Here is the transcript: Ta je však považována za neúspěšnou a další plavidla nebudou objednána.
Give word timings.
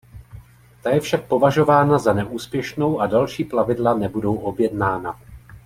Ta 0.81 0.89
je 0.89 0.99
však 0.99 1.25
považována 1.27 1.97
za 1.99 2.13
neúspěšnou 2.13 3.01
a 3.01 3.07
další 3.07 3.43
plavidla 3.43 3.93
nebudou 3.93 4.35
objednána. 4.35 5.19